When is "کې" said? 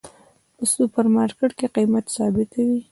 1.57-1.67